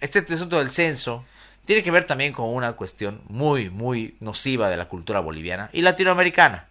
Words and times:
este 0.00 0.34
asunto 0.34 0.58
del 0.58 0.70
censo 0.70 1.24
tiene 1.64 1.82
que 1.82 1.90
ver 1.90 2.04
también 2.04 2.32
con 2.32 2.48
una 2.48 2.72
cuestión 2.72 3.20
muy, 3.28 3.68
muy 3.68 4.16
nociva 4.20 4.70
de 4.70 4.78
la 4.78 4.88
cultura 4.88 5.20
boliviana 5.20 5.68
y 5.72 5.82
latinoamericana. 5.82 6.66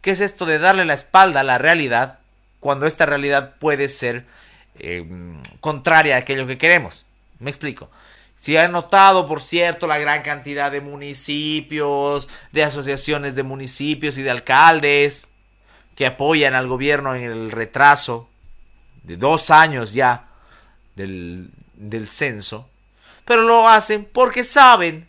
¿Qué 0.00 0.10
es 0.10 0.20
esto 0.20 0.46
de 0.46 0.58
darle 0.58 0.84
la 0.84 0.94
espalda 0.94 1.40
a 1.40 1.44
la 1.44 1.58
realidad 1.58 2.18
cuando 2.58 2.86
esta 2.86 3.06
realidad 3.06 3.54
puede 3.60 3.88
ser 3.88 4.24
eh, 4.80 5.06
contraria 5.60 6.16
a 6.16 6.18
aquello 6.18 6.46
que 6.46 6.58
queremos? 6.58 7.04
Me 7.38 7.50
explico. 7.50 7.88
Si 8.34 8.56
han 8.56 8.72
notado, 8.72 9.28
por 9.28 9.40
cierto, 9.40 9.86
la 9.86 9.98
gran 9.98 10.22
cantidad 10.22 10.72
de 10.72 10.80
municipios, 10.80 12.28
de 12.52 12.64
asociaciones 12.64 13.34
de 13.34 13.42
municipios 13.42 14.18
y 14.18 14.22
de 14.22 14.30
alcaldes 14.30 15.28
que 15.94 16.04
apoyan 16.04 16.54
al 16.54 16.66
gobierno 16.66 17.14
en 17.14 17.22
el 17.22 17.50
retraso 17.50 18.28
de 19.04 19.16
dos 19.16 19.50
años 19.50 19.94
ya 19.94 20.26
del, 20.96 21.50
del 21.76 22.08
censo, 22.08 22.68
pero 23.24 23.42
lo 23.42 23.68
hacen 23.68 24.08
porque 24.10 24.44
saben 24.44 25.06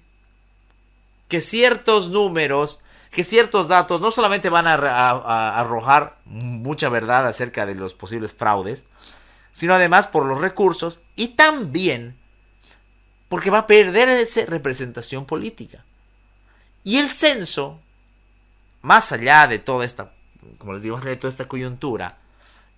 que 1.28 1.42
ciertos 1.42 2.10
números, 2.10 2.80
que 3.12 3.24
ciertos 3.24 3.68
datos 3.68 4.02
no 4.02 4.12
solamente 4.12 4.50
van 4.50 4.68
a, 4.68 5.60
arrojar 5.60 6.18
mucha 6.26 6.90
verdad 6.90 7.28
acerca 7.28 7.66
de 7.66 7.76
los 7.76 7.94
posibles 7.94 8.34
fraudes, 8.34 8.86
sino 9.52 9.74
además 9.74 10.08
por 10.08 10.26
los 10.26 10.40
recursos 10.40 11.02
y 11.16 11.30
también 11.30 12.16
porque 13.30 13.50
va 13.50 13.60
a 13.60 13.68
perder 13.68 14.08
esa 14.10 14.46
representación 14.46 15.26
política. 15.26 15.84
Y 16.84 17.00
el 17.00 17.10
censo, 17.10 17.80
más 18.82 19.12
allá 19.12 19.48
de 19.48 19.60
toda 19.60 19.84
esta, 19.84 20.14
como 20.58 20.74
les 20.74 20.82
digo, 20.82 20.96
más 20.96 21.04
allá 21.04 21.16
de 21.16 21.18
toda 21.18 21.32
esta 21.32 21.48
coyuntura, 21.48 22.18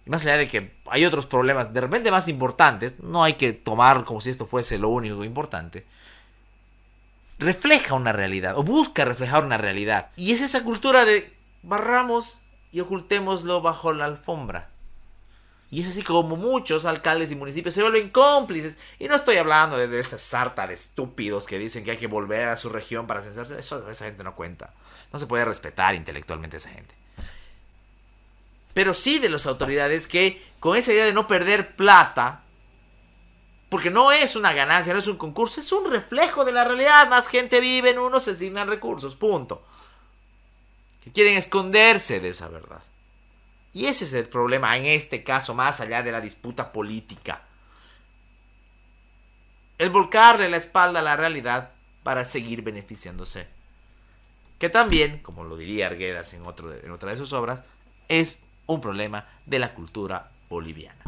más 0.09 0.23
allá 0.23 0.38
de 0.38 0.48
que 0.48 0.72
hay 0.88 1.05
otros 1.05 1.27
problemas 1.27 1.72
de 1.72 1.81
repente 1.81 2.09
más 2.09 2.27
importantes, 2.27 3.00
no 3.00 3.23
hay 3.23 3.34
que 3.34 3.54
tomar 3.54 4.05
como 4.05 4.22
si 4.22 4.31
esto 4.31 4.48
fuese 4.48 4.80
lo 4.80 4.90
único 4.90 5.23
importante, 5.23 5.86
refleja 7.38 7.94
una 7.94 8.11
realidad, 8.11 8.58
o 8.58 8.64
busca 8.64 9.06
reflejar 9.06 9.45
una 9.45 9.59
realidad. 9.59 10.09
Y 10.16 10.31
es 10.31 10.42
esa 10.42 10.64
cultura 10.64 11.06
de 11.06 11.31
barramos 11.61 12.39
y 12.72 12.80
ocultémoslo 12.80 13.61
bajo 13.61 13.94
la 13.94 14.06
alfombra. 14.06 14.70
Y 15.70 15.83
es 15.83 15.89
así 15.89 16.02
como 16.02 16.36
muchos 16.36 16.86
alcaldes 16.86 17.31
y 17.31 17.36
municipios 17.36 17.76
se 17.76 17.83
vuelven 17.83 18.09
cómplices. 18.09 18.80
Y 18.98 19.08
no 19.08 19.16
estoy 19.16 19.38
hablando 19.38 19.78
de, 19.78 20.00
esa 20.00 20.17
sarta 20.17 20.66
de 20.66 20.73
estúpidos 20.73 21.45
que 21.45 21.59
dicen 21.59 21.83
que 21.83 21.92
hay 21.92 21.98
que 21.98 22.08
volver 22.08 22.50
a 22.50 22.58
su 22.58 22.70
región 22.70 23.05
para 23.05 23.22
censarse. 23.22 23.59
Eso 23.59 23.88
esa 23.88 24.05
gente 24.05 24.23
no 24.23 24.36
cuenta. 24.36 24.73
No 25.14 25.20
se 25.20 25.28
puede 25.28 25.45
respetar 25.45 25.94
intelectualmente 25.94 26.58
a 26.58 26.59
esa 26.59 26.70
gente. 26.70 26.98
Pero 28.73 28.94
sí 28.94 29.20
de 29.20 29.30
las 29.30 29.45
autoridades 29.45 30.08
que 30.08 30.42
con 30.59 30.75
esa 30.75 30.92
idea 30.92 31.06
de 31.06 31.14
no 31.14 31.28
perder 31.28 31.75
plata, 31.75 32.44
porque 33.70 33.92
no 33.92 34.11
es 34.11 34.36
una 34.36 34.52
ganancia, 34.53 34.94
no 34.94 35.00
es 35.00 35.08
un 35.08 35.17
concurso, 35.17 35.61
es 35.61 35.72
un 35.72 35.89
reflejo 35.89 36.44
de 36.44 36.52
la 36.52 36.66
realidad. 36.66 37.08
Más 37.08 37.28
gente 37.28 37.59
vive 37.59 37.92
en 37.92 38.00
uno, 38.00 38.20
se 38.20 38.31
asignan 38.31 38.67
recursos, 38.67 39.16
punto. 39.16 39.64
Que 41.03 41.11
quieren 41.11 41.38
esconderse 41.38 42.20
de 42.20 42.30
esa 42.30 42.48
verdad. 42.48 42.81
Y 43.72 43.86
ese 43.86 44.06
es 44.06 44.14
el 44.14 44.28
problema 44.28 44.76
en 44.76 44.86
este 44.86 45.23
caso, 45.23 45.54
más 45.54 45.80
allá 45.80 46.02
de 46.02 46.11
la 46.11 46.20
disputa 46.20 46.72
política. 46.72 47.44
El 49.78 49.92
volcarle 49.92 50.50
la 50.50 50.58
espalda 50.58 51.00
a 51.00 51.04
la 51.04 51.16
realidad 51.16 51.72
para 52.04 52.26
seguir 52.26 52.64
beneficiándose. 52.64 53.48
Que 54.58 54.70
también, 54.70 55.20
como 55.20 55.44
lo 55.44 55.56
diría 55.56 55.88
Arguedas 55.88 56.33
en, 56.33 56.45
otro, 56.45 56.73
en 56.73 56.92
otra 56.92 57.11
de 57.11 57.17
sus 57.17 57.31
obras, 57.33 57.64
es 58.09 58.39
un 58.70 58.80
problema 58.80 59.25
de 59.45 59.58
la 59.58 59.73
cultura 59.73 60.30
boliviana. 60.48 61.03